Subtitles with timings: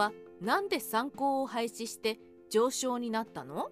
[0.00, 2.18] はなんで参考を廃止して
[2.50, 3.68] 上昇になったの？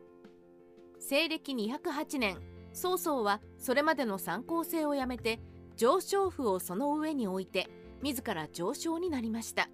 [1.01, 2.39] 西暦208年
[2.75, 5.41] 曹操はそれまでの参考制をやめて
[5.77, 7.71] 上昇符をその上に置いて
[8.03, 9.71] 自ら上昇になりました。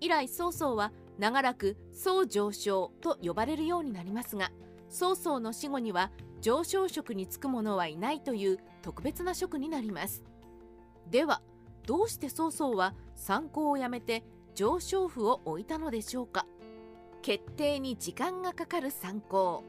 [0.00, 4.50] 以来曹操は長らく宋上昇と呼ばれるようになりますが
[4.88, 6.10] 曹操の死後には
[6.40, 10.24] 上昇職に就く者はいないという特別な職になります。
[11.10, 11.42] では
[11.86, 16.46] どうして曹操は参考をやめて上昇符を置いたのでしょうか？
[17.22, 19.64] 決定に時間がかかる参考。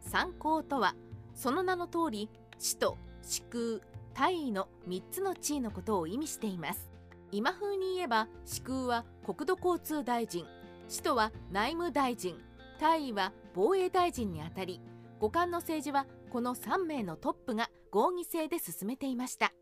[0.00, 0.94] 参考とは
[1.34, 3.80] その名の通り使徒司空
[4.14, 6.90] 大尉の3つの地位のことを意味しています。
[7.32, 10.46] 今風に言えば司空は国土交通大臣。
[10.88, 12.36] 使徒は内務大臣。
[12.78, 14.80] 大尉は防衛大臣にあたり
[15.18, 19.52] 五冠の政治はこの3名のトップが合議制で進めていました。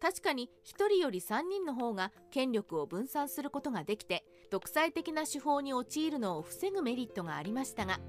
[0.00, 8.00] 確かに1人より3人の方が権力を分散することができて独裁的な手法に陥るのを防ぐメリットがありましたが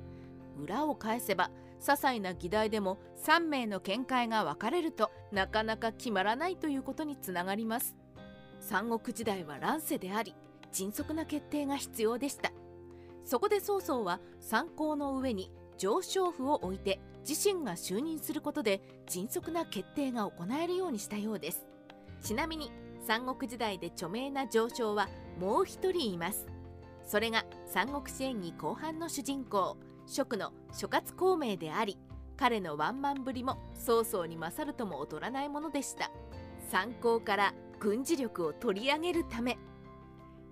[0.57, 1.51] 裏を返せば
[1.81, 7.95] 些細な議題でも3名の見解が分かれるとなかなか決まらないということにつながります。
[8.59, 10.35] 三国時代は乱世であり
[10.71, 12.51] 迅速な決定が必要でした。
[13.25, 21.65] そこで曹操は参考の上に上昇符を置いて自身が就任することで迅速な決定が行えるようにしたようです。
[22.21, 22.71] ちなみに
[23.05, 26.47] 三国時代で著名な上昇はもう一人います。
[27.05, 31.97] それが三国志演義後半の主人公蜀の諸葛孔明であり
[32.37, 36.11] 彼のワンマンぶりも曹操に勝るとも劣らないものでした。
[36.69, 39.57] 参考から軍事力を取り上げるため。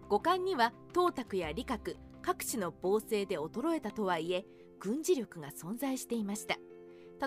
[0.09, 4.45] 五冠には董卓や李覚各地の暴政で衰えたとはいえ
[4.80, 6.58] 軍事力が存在していました。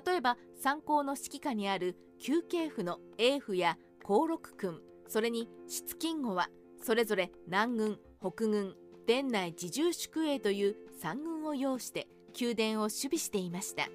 [0.04, 6.48] 例えば参考の指揮下にある休憩府の英府や高六軍それに出勤後は
[6.82, 8.74] それぞれ南軍北軍
[9.06, 12.08] 殿内自重宿営という三軍を擁して
[12.40, 13.88] 宮殿を守備していました。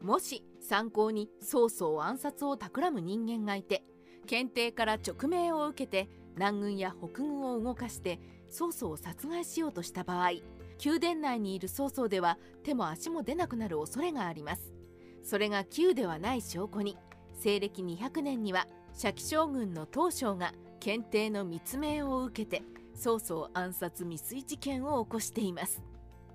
[0.00, 3.82] もし参考に曹操暗殺を企む人間がいて
[4.26, 10.32] 検定から直命を受けて南軍や北軍を動かして曹操を殺害しようとした場合
[10.84, 14.72] 宮殿内にいる曹操では手も足も出なくなる恐れがあります。
[15.22, 16.96] それが旧ではない証拠に
[17.34, 18.66] 西暦200年には
[18.96, 22.64] 初期将軍の東将が検定の密命を受けて
[22.94, 25.82] 曹操暗殺未遂事件を起こしています。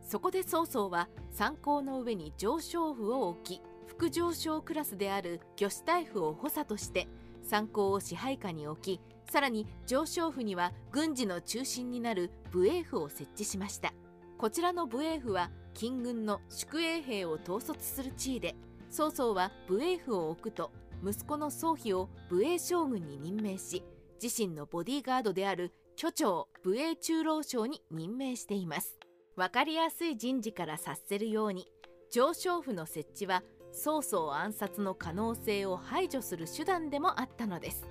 [0.08, 7.08] そこで曹操は参考の上に上昇符を置き副上昇クラスである魚子大夫を補佐として
[7.42, 9.02] 参考を支配下に置き
[9.32, 13.92] さらに上昇府には軍事の中心になる武衛府を設置しました。
[14.38, 18.56] こちらの武衛府は金軍の宿営兵を統率する地位で
[18.92, 20.72] 曹操は武衛府を置くと
[21.04, 23.84] 息子の宗妃を武衛将軍に任命し
[24.22, 28.98] 自身のボディーガードである居長武衛中郎将に任命しています。
[29.36, 31.68] 分かりやすい人事から察せるように
[32.12, 37.88] 上昇府の設置は曹操暗殺の可能性を排除する手段でもあったのです。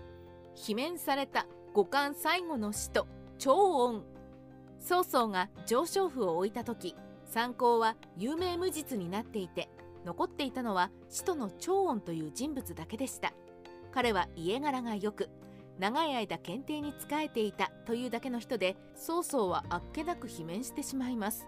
[0.55, 3.07] 罷免された五冠最後の使徒
[3.39, 4.05] 長音
[4.79, 6.95] 曹操が上昇符を置いた時
[7.25, 9.69] 参考は有名無実になっていて
[10.05, 13.33] 残っていたのは使徒の長音という人物だけでした。
[13.93, 15.29] 彼は家柄が良く
[15.79, 21.47] 長い間検定に仕えていたというだけの人で曹操はあっけなく罷免してしまいます。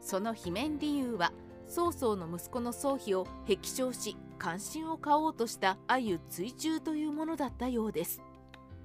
[0.00, 1.32] その罷免理由は
[1.66, 8.20] 曹操の息子の宗妃を壁笑し関心を買おうとした鮎追従というものだったようです。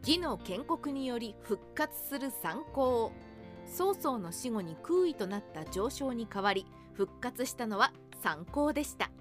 [0.01, 3.11] 義の建国により復活する参考
[3.65, 9.11] 曹操の死後に空位となった上昇に代わり復活したのは参考でした。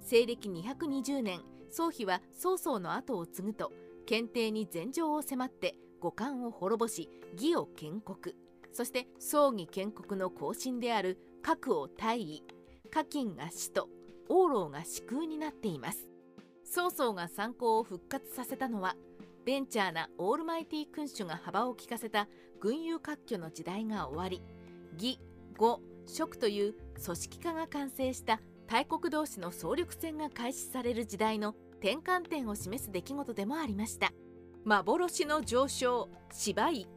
[0.00, 1.40] 西暦220年
[1.72, 3.72] 宗妃は曹操の後を継ぐと
[4.06, 8.36] 検定に禅譲を迫って五冠を滅ぼし義を建国。
[8.72, 12.44] そして葬儀建国の後進である核を大尉
[12.92, 13.88] 課金が使徒
[14.28, 16.06] 王老が死空になっています。
[16.64, 18.94] 曹操が参考を復活させたのは
[19.44, 22.28] ベンチャーなオールマイティ君主が幅を利かせた
[22.60, 24.42] 群雄割拠の時代が終わり。
[24.96, 25.18] 義
[25.58, 34.12] 呉蜀という組織化が完成した大国同士の総力戦が開始される時代の転換点を示す出来事でもありました。
[34.64, 36.88] 幻の上昇芝居。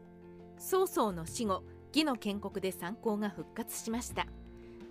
[0.57, 1.63] 曹操の死後
[1.94, 4.27] 義の建国で参考が復活しました。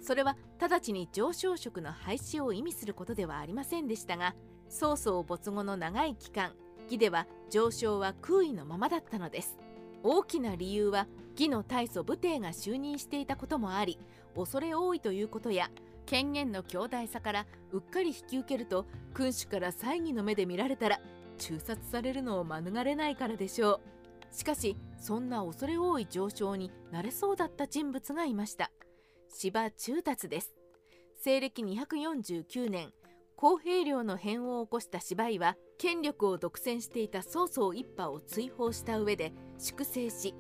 [0.01, 4.37] それは直ちに上昇職の廃止を意味することではありませんでしたが
[4.69, 6.53] 曹操没後の長い期間
[6.85, 9.57] 義では上昇は空位のままだったのです。
[10.03, 13.99] 大きな理由は義の大祖武帝が就任していたこともあり
[14.35, 15.71] 恐れ多いということや
[16.07, 21.01] 権限の強大さからうっかり引き受けると君主から猜疑の目で見られたら
[21.39, 23.81] 中殺されるのを免れないからでしょ
[24.33, 24.35] う。
[24.35, 28.71] しかしそんな恐れ多い上昇になれそうだった人物がいました。
[29.29, 30.55] 芝中達です。
[31.21, 32.93] 西暦249年
[33.35, 40.35] 公平領の変を起こした芝居は権力を独占していた曹操一派を追放した上で粛清し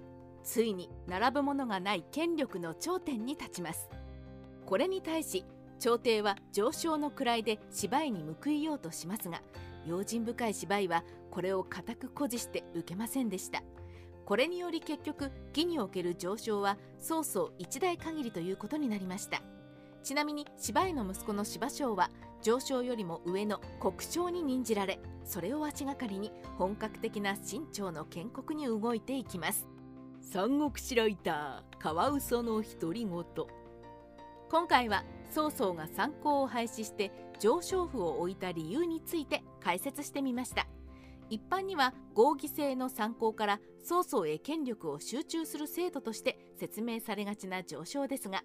[0.46, 3.90] ついに並ぶものがない権力の頂点に立ちます。
[4.64, 5.44] これに対し
[5.81, 9.43] 朝廷は上昇の位で芝居に報いようとしますが
[9.87, 13.62] 用心深い芝居はこれを固く誇示して受けませんでした。
[14.25, 19.43] これにより結局義における上昇は曹操一代限りということになりました。
[20.02, 22.10] ちなみに芝居の息子の芝生は
[22.40, 29.66] 上昇よりも上の国将に任じられそれを足がかりに本格的な清朝の建国に動いていきます。
[30.28, 33.25] 三国志ライターカワウソの独り言。
[34.50, 40.67] 今回は曹操が参考を廃止して上昇符を置いた理由について解説してみました。
[41.31, 48.43] 一般には合議制の参考から曹操へ権力を集中する制度として説明されがちな上昇ですが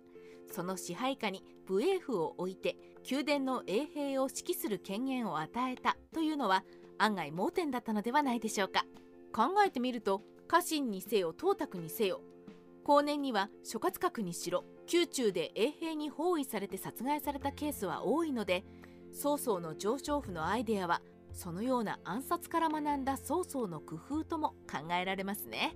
[0.51, 2.77] その支配下に武衛符を置いて
[3.09, 6.63] 宮殿の衛兵を指揮する権限を与えたというのは
[6.99, 8.85] 案外盲点だったのではないでしょうか。
[9.33, 12.19] 考えてみると家臣にせよ董卓にせよ
[12.83, 18.65] 後年には諸葛閣にしろ宮中で衛兵に包囲されて殺害されたケースは多いので
[19.13, 21.01] 曹操の上昇府のアイデアは
[21.31, 25.73] そのような暗殺から学んだ曹操の工夫とも考えられますね。